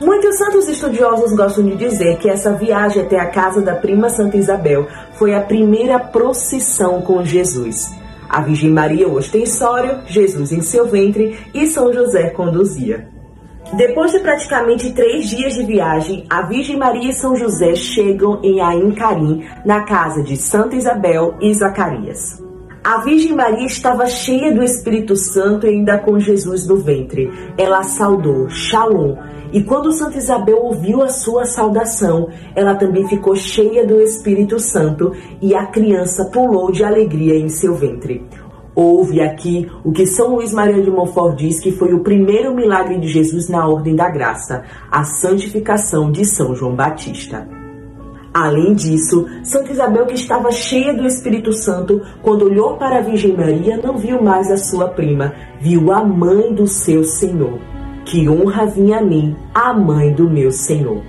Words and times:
Muitos 0.00 0.36
santos 0.36 0.68
estudiosos 0.68 1.32
gostam 1.32 1.64
de 1.64 1.74
dizer 1.74 2.18
que 2.18 2.28
essa 2.28 2.52
viagem 2.52 3.02
até 3.02 3.18
a 3.18 3.30
casa 3.30 3.62
da 3.62 3.74
prima 3.74 4.10
Santa 4.10 4.36
Isabel 4.36 4.86
foi 5.14 5.34
a 5.34 5.40
primeira 5.40 5.98
procissão 5.98 7.00
com 7.00 7.24
Jesus. 7.24 7.90
A 8.28 8.42
Virgem 8.42 8.70
Maria 8.70 9.08
ostensório, 9.08 10.00
Jesus 10.06 10.52
em 10.52 10.60
seu 10.60 10.86
ventre 10.86 11.38
e 11.54 11.66
São 11.66 11.92
José 11.92 12.28
conduzia. 12.30 13.08
Depois 13.72 14.12
de 14.12 14.20
praticamente 14.20 14.92
três 14.92 15.30
dias 15.30 15.54
de 15.54 15.64
viagem, 15.64 16.26
a 16.28 16.42
Virgem 16.42 16.76
Maria 16.76 17.10
e 17.10 17.14
São 17.14 17.34
José 17.34 17.74
chegam 17.74 18.40
em 18.42 18.60
Ain 18.60 18.92
Karim, 18.92 19.44
na 19.64 19.82
casa 19.84 20.22
de 20.22 20.36
Santa 20.36 20.76
Isabel 20.76 21.36
e 21.40 21.52
Zacarias. 21.54 22.45
A 22.86 22.98
Virgem 22.98 23.34
Maria 23.34 23.66
estava 23.66 24.06
cheia 24.06 24.54
do 24.54 24.62
Espírito 24.62 25.16
Santo 25.16 25.66
e 25.66 25.70
ainda 25.70 25.98
com 25.98 26.20
Jesus 26.20 26.68
no 26.68 26.76
ventre. 26.76 27.28
Ela 27.58 27.82
saudou, 27.82 28.48
Shalom. 28.48 29.16
E 29.52 29.60
quando 29.64 29.90
Santa 29.90 30.18
Isabel 30.18 30.62
ouviu 30.62 31.02
a 31.02 31.08
sua 31.08 31.46
saudação, 31.46 32.28
ela 32.54 32.76
também 32.76 33.08
ficou 33.08 33.34
cheia 33.34 33.84
do 33.84 34.00
Espírito 34.00 34.60
Santo 34.60 35.10
e 35.42 35.52
a 35.52 35.66
criança 35.66 36.26
pulou 36.26 36.70
de 36.70 36.84
alegria 36.84 37.34
em 37.34 37.48
seu 37.48 37.74
ventre. 37.74 38.24
Houve 38.72 39.20
aqui 39.20 39.68
o 39.84 39.90
que 39.90 40.06
São 40.06 40.36
Luís 40.36 40.52
Maria 40.52 40.80
de 40.80 40.88
Montfort 40.88 41.36
diz 41.36 41.58
que 41.58 41.72
foi 41.72 41.92
o 41.92 42.04
primeiro 42.04 42.54
milagre 42.54 43.00
de 43.00 43.08
Jesus 43.08 43.48
na 43.48 43.66
Ordem 43.66 43.96
da 43.96 44.08
Graça, 44.08 44.62
a 44.88 45.02
santificação 45.02 46.12
de 46.12 46.24
São 46.24 46.54
João 46.54 46.76
Batista. 46.76 47.55
Além 48.38 48.74
disso, 48.74 49.26
Santa 49.42 49.72
Isabel, 49.72 50.04
que 50.04 50.14
estava 50.14 50.52
cheia 50.52 50.92
do 50.92 51.06
Espírito 51.06 51.54
Santo, 51.54 52.02
quando 52.20 52.44
olhou 52.44 52.76
para 52.76 52.98
a 52.98 53.00
Virgem 53.00 53.34
Maria, 53.34 53.80
não 53.82 53.96
viu 53.96 54.22
mais 54.22 54.50
a 54.50 54.58
sua 54.58 54.88
prima, 54.88 55.32
viu 55.58 55.90
a 55.90 56.04
mãe 56.04 56.52
do 56.52 56.66
seu 56.66 57.02
Senhor. 57.02 57.58
Que 58.04 58.28
honra 58.28 58.66
vinha 58.66 58.98
a 58.98 59.02
mim, 59.02 59.34
a 59.54 59.72
mãe 59.72 60.12
do 60.12 60.28
meu 60.28 60.50
Senhor. 60.50 61.00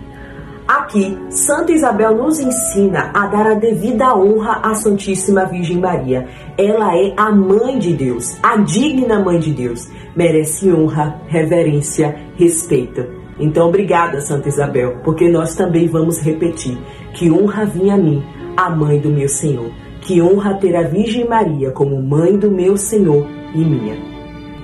Aqui, 0.65 1.17
Santa 1.29 1.73
Isabel 1.73 2.15
nos 2.15 2.39
ensina 2.39 3.11
a 3.13 3.27
dar 3.27 3.47
a 3.47 3.55
devida 3.55 4.15
honra 4.15 4.61
à 4.63 4.73
Santíssima 4.73 5.43
Virgem 5.43 5.79
Maria. 5.79 6.29
Ela 6.57 6.97
é 6.97 7.13
a 7.17 7.29
mãe 7.29 7.77
de 7.77 7.91
Deus, 7.91 8.37
a 8.41 8.55
digna 8.55 9.19
mãe 9.19 9.37
de 9.37 9.51
Deus. 9.51 9.85
Merece 10.15 10.71
honra, 10.71 11.19
reverência, 11.27 12.15
respeito. 12.37 13.26
Então, 13.39 13.67
obrigada, 13.67 14.21
Santa 14.21 14.49
Isabel, 14.49 14.97
porque 15.03 15.29
nós 15.29 15.55
também 15.55 15.87
vamos 15.87 16.19
repetir: 16.19 16.77
que 17.13 17.31
honra 17.31 17.65
vinha 17.65 17.95
a 17.95 17.97
mim, 17.97 18.23
a 18.55 18.69
mãe 18.69 18.99
do 18.99 19.09
meu 19.09 19.29
Senhor. 19.29 19.71
Que 20.01 20.21
honra 20.21 20.53
ter 20.55 20.75
a 20.75 20.83
Virgem 20.83 21.27
Maria 21.27 21.71
como 21.71 22.01
mãe 22.01 22.37
do 22.37 22.49
meu 22.49 22.77
Senhor 22.77 23.27
e 23.53 23.59
minha. 23.59 23.97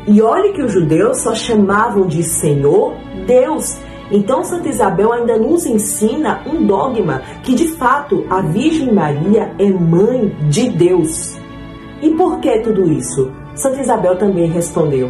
E 0.08 0.22
olhe 0.22 0.54
que 0.54 0.62
os 0.62 0.72
judeus 0.72 1.22
só 1.22 1.34
chamavam 1.34 2.08
de 2.08 2.24
Senhor 2.24 2.94
Deus 3.26 3.78
então, 4.14 4.44
Santa 4.44 4.70
Isabel 4.70 5.12
ainda 5.12 5.40
nos 5.40 5.66
ensina 5.66 6.44
um 6.46 6.68
dogma 6.68 7.24
que, 7.42 7.56
de 7.56 7.70
fato, 7.70 8.24
a 8.30 8.42
Virgem 8.42 8.94
Maria 8.94 9.52
é 9.58 9.68
mãe 9.72 10.28
de 10.50 10.70
Deus. 10.70 11.36
E 12.00 12.12
por 12.12 12.40
que 12.40 12.60
tudo 12.60 12.92
isso? 12.92 13.32
Santa 13.56 13.82
Isabel 13.82 14.16
também 14.16 14.48
respondeu: 14.48 15.10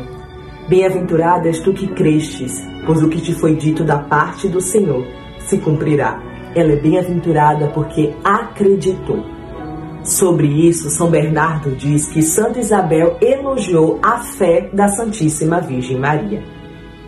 Bem-aventurada 0.68 1.50
és 1.50 1.60
tu 1.60 1.74
que 1.74 1.88
crestes, 1.88 2.66
pois 2.86 3.04
o 3.04 3.10
que 3.10 3.20
te 3.20 3.34
foi 3.34 3.56
dito 3.56 3.84
da 3.84 4.00
parte 4.00 4.48
do 4.48 4.62
Senhor 4.62 5.06
se 5.40 5.58
cumprirá. 5.58 6.22
Ela 6.56 6.74
é 6.74 6.76
bem-aventurada 6.78 7.68
porque 7.68 8.14
acreditou. 8.24 9.26
Sobre 10.04 10.48
isso, 10.48 10.90
São 10.90 11.10
Bernardo 11.10 11.76
diz 11.76 12.08
que 12.08 12.22
Santa 12.22 12.60
Isabel 12.60 13.18
elogiou 13.22 14.00
a 14.02 14.20
fé 14.20 14.70
da 14.74 14.88
Santíssima 14.88 15.60
Virgem 15.60 15.98
Maria. 15.98 16.44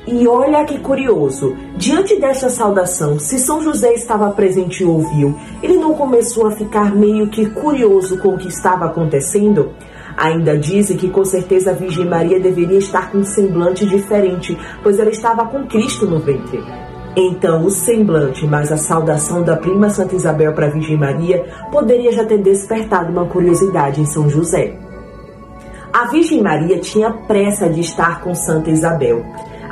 E 0.08 0.28
olha 0.28 0.64
que 0.66 0.80
curioso, 0.80 1.56
diante 1.76 2.20
desta 2.20 2.48
saudação, 2.48 3.18
se 3.18 3.40
São 3.40 3.64
José 3.64 3.94
estava 3.94 4.30
presente 4.30 4.84
e 4.84 4.86
ouviu, 4.86 5.36
ele 5.64 5.78
não 5.78 5.96
começou 5.96 6.46
a 6.46 6.52
ficar 6.52 6.96
meio 6.96 7.28
que 7.28 7.50
curioso 7.50 8.20
com 8.20 8.36
o 8.36 8.38
que 8.38 8.48
estava 8.48 8.86
acontecendo? 8.86 9.72
Ainda 10.16 10.58
dizem 10.58 10.96
que 10.96 11.10
com 11.10 11.26
certeza 11.26 11.72
a 11.72 11.74
Virgem 11.74 12.06
Maria 12.06 12.40
deveria 12.40 12.78
estar 12.78 13.12
com 13.12 13.18
um 13.18 13.24
semblante 13.24 13.86
diferente, 13.86 14.56
pois 14.84 15.00
ela 15.00 15.10
estava 15.10 15.46
com 15.48 15.66
Cristo 15.66 16.06
no 16.06 16.20
ventre. 16.20 16.64
Então, 17.18 17.66
o 17.66 17.70
semblante 17.72 18.46
mais 18.46 18.72
a 18.72 18.78
saudação 18.78 19.42
da 19.42 19.56
prima 19.56 19.90
Santa 19.90 20.16
Isabel 20.16 20.54
para 20.54 20.68
a 20.68 20.70
Virgem 20.70 20.98
Maria 20.98 21.46
poderia 21.72 22.12
já 22.12 22.26
ter 22.26 22.38
despertado 22.38 23.12
uma 23.12 23.26
curiosidade 23.26 24.02
em 24.02 24.06
São 24.06 24.30
José. 24.30 24.78
A 25.92 26.08
Virgem 26.08 26.44
Maria 26.44 26.78
tinha 26.78 27.10
pressa 27.10 27.70
de 27.70 27.80
estar 27.80 28.22
com 28.22 28.36
Santa 28.36 28.70
Isabel. 28.70 29.26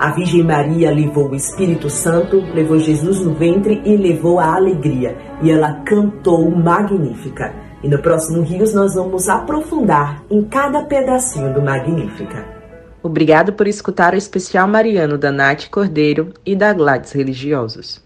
A 0.03 0.11
Virgem 0.11 0.43
Maria 0.43 0.91
levou 0.91 1.29
o 1.29 1.35
Espírito 1.35 1.89
Santo, 1.89 2.35
levou 2.53 2.77
Jesus 2.77 3.21
no 3.21 3.33
ventre 3.33 3.81
e 3.85 3.95
levou 3.95 4.37
a 4.37 4.53
alegria. 4.53 5.15
E 5.41 5.49
ela 5.49 5.81
cantou 5.85 6.51
Magnífica. 6.51 7.53
E 7.81 7.87
no 7.87 7.97
próximo 7.99 8.41
Rios 8.41 8.73
nós 8.73 8.95
vamos 8.95 9.29
aprofundar 9.29 10.21
em 10.29 10.43
cada 10.43 10.83
pedacinho 10.83 11.53
do 11.53 11.61
Magnífica. 11.61 12.45
Obrigado 13.01 13.53
por 13.53 13.65
escutar 13.65 14.13
o 14.13 14.17
especial 14.17 14.67
mariano 14.67 15.17
da 15.17 15.31
Nath 15.31 15.69
Cordeiro 15.71 16.33
e 16.45 16.53
da 16.53 16.73
Gladys 16.73 17.13
Religiosos. 17.13 18.03